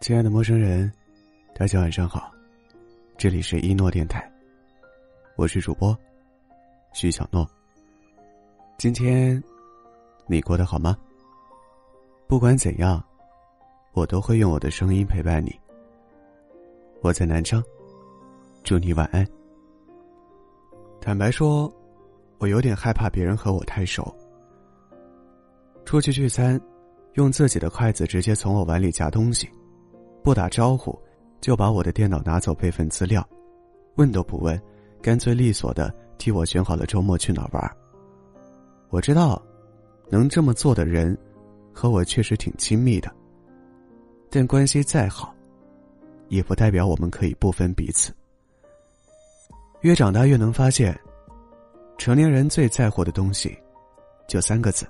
[0.00, 0.90] 亲爱的陌生人，
[1.54, 2.32] 大家晚上好，
[3.18, 4.26] 这里是一诺电台，
[5.36, 5.94] 我是主播
[6.94, 7.46] 徐小诺。
[8.78, 9.40] 今天
[10.26, 10.96] 你过得好吗？
[12.26, 13.04] 不管怎样，
[13.92, 15.54] 我都会用我的声音陪伴你。
[17.02, 17.62] 我在南昌，
[18.64, 19.26] 祝你晚安。
[20.98, 21.70] 坦白说，
[22.38, 24.16] 我有点害怕别人和我太熟。
[25.84, 26.58] 出去聚餐，
[27.16, 29.46] 用自己的筷子直接从我碗里夹东西。
[30.22, 30.98] 不打招呼，
[31.40, 33.26] 就把我的电脑拿走备份资料，
[33.96, 34.60] 问都不问，
[35.02, 37.76] 干脆利索的替我选好了周末去哪玩。
[38.90, 39.40] 我知道，
[40.08, 41.16] 能这么做的人，
[41.72, 43.10] 和我确实挺亲密的。
[44.28, 45.34] 但关系再好，
[46.28, 48.12] 也不代表我们可以不分彼此。
[49.80, 50.98] 越长大越能发现，
[51.96, 53.56] 成年人最在乎的东西，
[54.28, 54.86] 就三个字：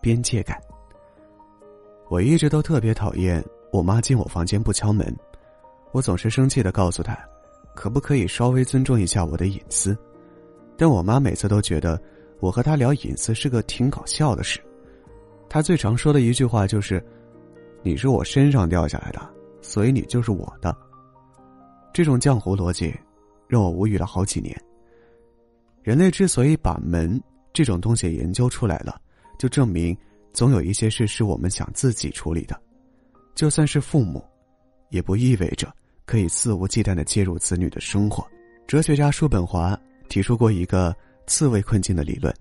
[0.00, 0.60] 边界感。
[2.08, 3.44] 我一直都特别讨厌。
[3.76, 5.14] 我妈进我房间不敲门，
[5.92, 7.14] 我总是生气的告诉她，
[7.74, 9.94] 可不可以稍微尊重一下我的隐私？
[10.78, 12.00] 但我妈每次都觉得
[12.40, 14.58] 我和她聊隐私是个挺搞笑的事。
[15.46, 17.04] 她最常说的一句话就是
[17.84, 19.20] ：“你是我身上掉下来的，
[19.60, 20.74] 所以你就是我的。”
[21.92, 22.94] 这种浆糊逻辑
[23.46, 24.58] 让我无语了好几年。
[25.82, 28.98] 人类之所以把门这种东西研究出来了，
[29.38, 29.94] 就证明
[30.32, 32.58] 总有一些事是我们想自己处理的。
[33.36, 34.24] 就算是父母，
[34.88, 35.70] 也不意味着
[36.06, 38.26] 可以肆无忌惮的介入子女的生活。
[38.66, 42.34] 哲学家叔本华提出过一个刺猬困境的理论：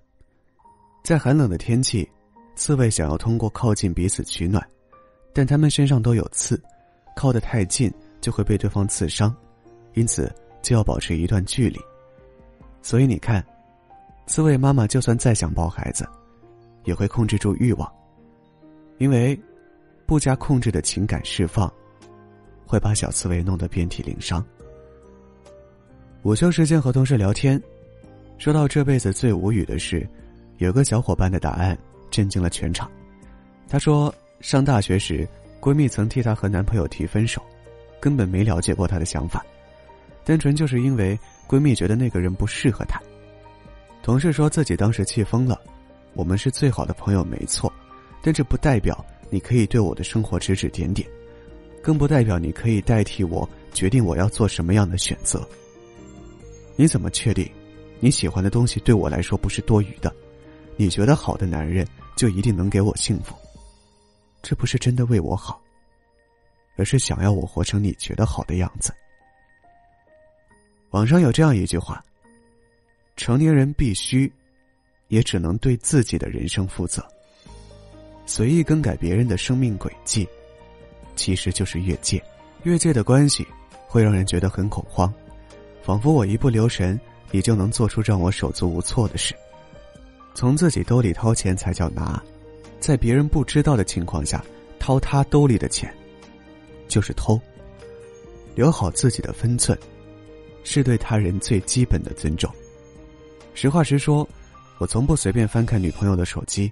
[1.03, 2.09] 在寒冷的天气，
[2.55, 4.65] 刺猬想要通过靠近彼此取暖，
[5.33, 6.59] 但它们身上都有刺，
[7.13, 9.35] 靠得太近就会被对方刺伤，
[9.95, 11.77] 因此就要保持一段距离。
[12.81, 13.45] 所以你看，
[14.27, 16.07] 刺猬妈妈就算再想抱孩子，
[16.85, 17.93] 也会控制住欲望，
[18.97, 19.37] 因为。
[20.05, 21.71] 不加控制的情感释放，
[22.65, 24.45] 会把小刺猬弄得遍体鳞伤。
[26.23, 27.61] 午休时间和同事聊天，
[28.37, 30.07] 说到这辈子最无语的事，
[30.57, 31.77] 有个小伙伴的答案
[32.09, 32.89] 震惊了全场。
[33.67, 35.27] 他说，上大学时，
[35.59, 37.41] 闺蜜曾替她和男朋友提分手，
[37.99, 39.43] 根本没了解过她的想法，
[40.23, 43.01] 单纯就是因为闺蜜觉得那个人不适合她。
[44.03, 45.59] 同事说自己当时气疯了，
[46.13, 47.71] 我们是最好的朋友没错，
[48.21, 49.03] 但这不代表。
[49.35, 51.05] 你可以对我的生活指指点点，
[51.83, 55.45] 更不代表你可以代替我决定我要做什么样的选择。
[56.77, 57.45] 你怎么确定
[57.99, 60.09] 你喜欢的东西对我来说不是多余的？
[60.77, 61.85] 你觉得好的男人
[62.15, 63.35] 就一定能给我幸福？
[64.41, 65.61] 这不是真的为我好，
[66.77, 68.93] 而是想要我活成你觉得好的样子。
[70.91, 72.01] 网上有这样一句话：
[73.17, 74.31] 成年人必须，
[75.09, 77.05] 也只能对自己的人生负责。
[78.25, 80.27] 随意更改别人的生命轨迹，
[81.15, 82.21] 其实就是越界。
[82.63, 83.45] 越界的关系
[83.87, 85.13] 会让人觉得很恐慌，
[85.83, 86.99] 仿佛我一不留神，
[87.31, 89.35] 你就能做出让我手足无措的事。
[90.33, 92.21] 从自己兜里掏钱才叫拿，
[92.79, 94.43] 在别人不知道的情况下
[94.79, 95.93] 掏他兜里的钱，
[96.87, 97.39] 就是偷。
[98.55, 99.77] 留好自己的分寸，
[100.63, 102.49] 是对他人最基本的尊重。
[103.53, 104.27] 实话实说，
[104.79, 106.71] 我从不随便翻看女朋友的手机。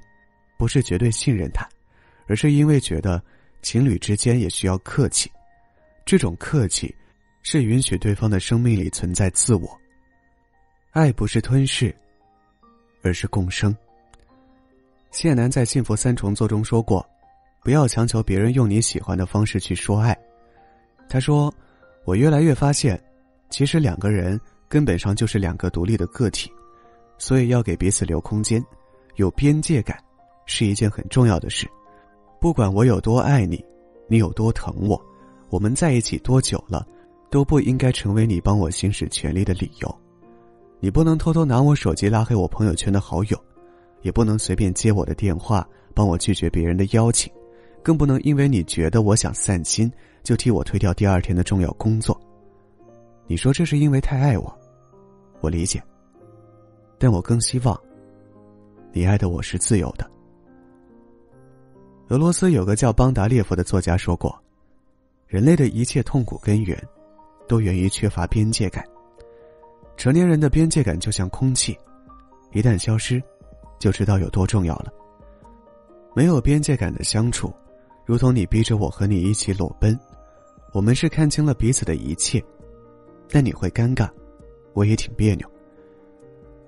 [0.58, 1.68] 不是绝对信任他，
[2.28, 3.22] 而是因为觉得
[3.62, 5.32] 情侣之间也需要客气。
[6.06, 6.94] 这种客气，
[7.42, 9.80] 是允许对方的生命里存在自我。
[10.92, 11.96] 爱不是吞噬，
[13.02, 13.76] 而是共生。
[15.12, 17.08] 谢楠在《幸福三重奏》中说过
[17.64, 20.18] ：“不要强求别人用你喜欢的方式去说爱。”
[21.10, 21.54] 他说
[22.06, 23.02] ：“我越来越发现，
[23.50, 26.52] 其实两个人根本上就是两个独立的个体，
[27.18, 28.64] 所以要给彼此留空间，
[29.16, 29.98] 有边界感。”
[30.46, 31.68] 是一件很重要的事，
[32.40, 33.64] 不管我有多爱你，
[34.08, 35.02] 你有多疼我，
[35.50, 36.86] 我们在一起多久了，
[37.30, 40.00] 都不应该成为你帮我行使权利的理由。
[40.80, 43.42] 你不能偷偷拿我手机拉黑我朋友圈的好友，
[44.02, 47.32] 也不能随便接我的电话帮我拒绝别人的邀请，
[47.82, 49.90] 更不能因为你觉得我想散心，
[50.24, 52.20] 就替我推掉第二天的重要工作。
[53.28, 54.54] 你说这是因为太爱我，
[55.40, 55.82] 我理解，
[57.00, 57.80] 但我更希望，
[58.92, 60.13] 你爱的我是自由的。
[62.10, 64.38] 俄罗斯有个叫邦达列夫的作家说过
[65.26, 66.78] ：“人类的一切痛苦根源，
[67.48, 68.84] 都源于缺乏边界感。
[69.96, 71.78] 成年人的边界感就像空气，
[72.52, 73.24] 一旦消失，
[73.80, 74.92] 就知道有多重要了。
[76.14, 77.54] 没有边界感的相处，
[78.06, 79.98] 如同你逼着我和你一起裸奔，
[80.74, 82.44] 我们是看清了彼此的一切，
[83.30, 84.10] 但你会尴尬，
[84.74, 85.50] 我也挺别扭。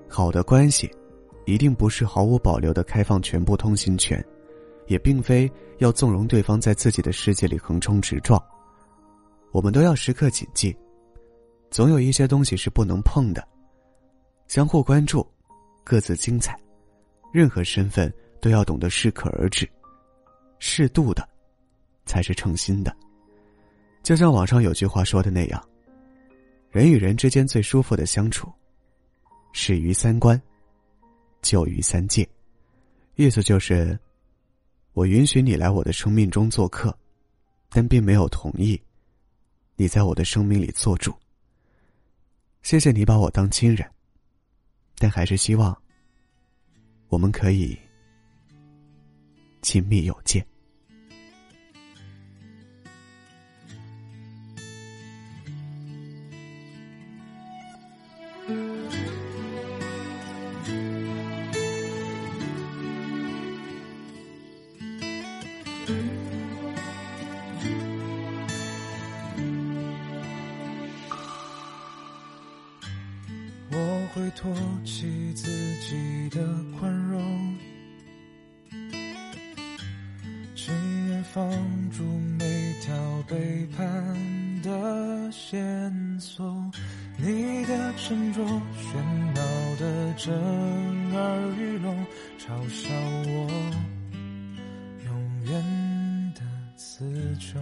[0.08, 0.90] 好的关系，
[1.46, 4.26] 一定不是毫无保留的开放全部通行权。”
[4.88, 8.42] 也并非要纵容对方在自己的世界里横冲直撞。
[9.52, 10.76] 我们都要时刻谨记，
[11.72, 13.48] 总有一些东西是不能碰的。
[14.48, 15.26] 相互关注，
[15.84, 16.60] 各自精彩。
[17.34, 19.68] 任何身份都要懂得适可而止，
[20.60, 21.28] 适度的，
[22.06, 22.96] 才是称心的。
[24.04, 25.62] 就像网上有句话说的那样，
[26.70, 28.50] 人与人之间最舒服的相处，
[29.52, 30.42] 始于三观，
[31.42, 32.26] 就于三界。
[33.16, 33.98] 意思就是，
[34.96, 36.98] 我允许你来我的生命中做客，
[37.68, 38.82] 但并没有同意
[39.76, 41.14] 你在我的生命里做主。
[42.64, 43.86] 谢谢你把我当亲人，
[44.98, 45.78] 但还是希望
[47.10, 47.78] 我们可以
[49.62, 50.44] 亲密有间。
[73.72, 74.52] 我会托
[74.84, 75.48] 起自
[75.82, 76.42] 己的
[76.80, 77.56] 宽容，
[80.56, 80.74] 情
[81.10, 81.48] 愿放
[81.92, 82.04] 逐
[82.40, 82.96] 每条
[83.28, 83.86] 背叛
[84.64, 86.72] 的线索。
[87.18, 88.98] 你的沉着喧
[89.36, 89.42] 闹
[89.80, 90.34] 的震
[91.14, 92.06] 耳欲聋，
[92.40, 92.90] 嘲笑
[93.28, 93.48] 我
[95.46, 96.42] 人的
[96.76, 97.06] 词
[97.40, 97.62] 穷。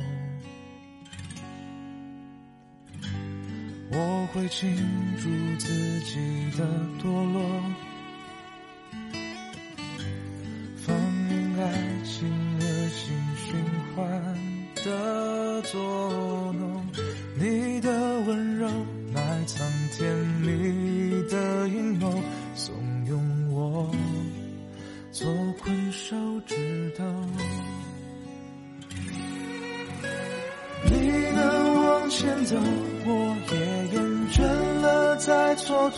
[3.91, 4.73] 我会庆
[5.17, 6.15] 祝自己
[6.57, 6.65] 的
[7.01, 7.43] 堕落，
[33.05, 33.83] 我也。
[33.93, 34.01] 厌
[34.31, 34.41] 倦
[34.81, 35.93] 了再蹉跎，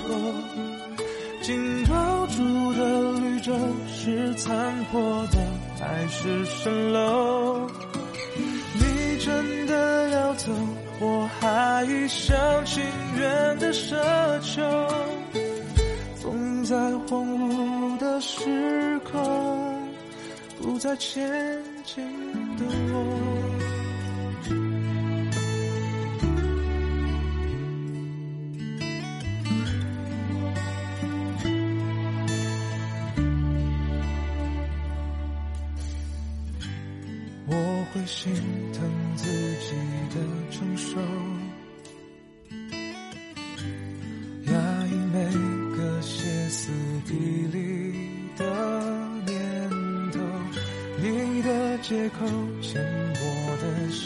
[1.41, 3.53] 紧抱住的绿洲
[3.87, 5.37] 是残破的
[5.79, 7.69] 还是蜃楼？
[8.73, 10.51] 你真的要走，
[10.99, 12.35] 我还一厢
[12.65, 12.83] 情
[13.17, 13.95] 愿的奢
[14.41, 14.61] 求，
[16.21, 16.75] 封印在
[17.07, 19.89] 荒芜的时空，
[20.61, 21.23] 不再前
[21.85, 22.03] 进
[22.57, 23.34] 的我。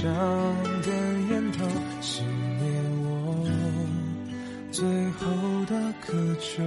[0.04, 0.10] 薄
[0.84, 0.90] 的
[1.30, 1.66] 烟头，
[2.02, 2.22] 熄
[2.60, 2.64] 灭
[3.04, 3.08] 我
[4.72, 5.26] 最后
[5.66, 6.64] 的渴求。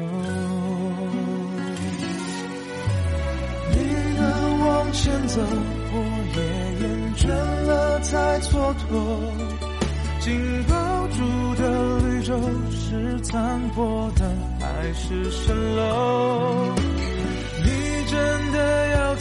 [3.70, 3.76] 你
[4.18, 4.22] 能
[4.60, 5.94] 往前走，我
[6.36, 6.38] 也
[6.80, 6.82] 厌。
[7.14, 8.90] 倦了才蹉跎，
[10.18, 10.74] 紧抱
[11.08, 11.18] 住
[11.54, 11.62] 的
[12.00, 12.34] 绿洲
[12.70, 14.20] 是残破的
[14.58, 16.74] 还是蜃楼？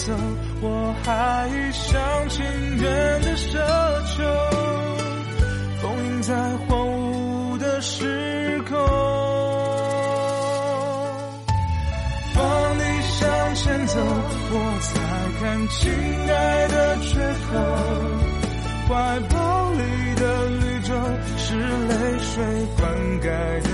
[0.03, 0.13] 走，
[0.61, 2.43] 我还一厢情
[2.77, 3.59] 愿的奢
[4.15, 4.23] 求，
[5.79, 6.33] 封印在
[6.67, 8.77] 荒芜的时空。
[12.33, 12.43] 放
[12.77, 13.99] 你向前走，
[14.51, 14.89] 我才
[15.39, 15.91] 看清
[16.27, 17.19] 爱的缺
[17.51, 17.51] 口。
[18.89, 19.79] 怀抱里
[20.15, 20.89] 的绿洲
[21.37, 22.43] 是泪水
[22.77, 22.81] 灌
[23.21, 23.23] 溉
[23.61, 23.69] 的